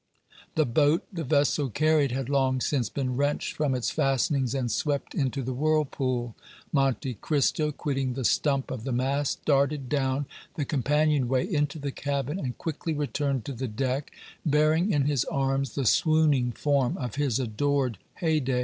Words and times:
The 0.55 0.65
boat 0.65 1.03
the 1.13 1.23
vessel 1.23 1.69
carried 1.69 2.11
had 2.11 2.27
long 2.27 2.59
since 2.59 2.89
been 2.89 3.15
wrenched 3.15 3.53
from 3.53 3.75
its 3.75 3.91
fastenings 3.91 4.55
and 4.55 4.71
swept 4.71 5.13
into 5.13 5.43
the 5.43 5.53
whirlpool. 5.53 6.35
Monte 6.73 7.13
Cristo, 7.13 7.71
quitting 7.71 8.13
the 8.15 8.25
stump 8.25 8.71
of 8.71 8.83
the 8.83 8.91
mast, 8.91 9.45
darted 9.45 9.89
down 9.89 10.25
the 10.55 10.65
companion 10.65 11.27
way 11.27 11.43
into 11.43 11.77
the 11.77 11.91
cabin, 11.91 12.39
and 12.39 12.57
quickly 12.57 12.95
returned 12.95 13.45
to 13.45 13.53
the 13.53 13.67
deck 13.67 14.11
bearing 14.43 14.91
in 14.91 15.05
his 15.05 15.23
arms 15.25 15.75
the 15.75 15.85
swooning 15.85 16.51
form 16.51 16.97
of 16.97 17.13
his 17.17 17.37
adored 17.39 17.99
Haydée. 18.23 18.59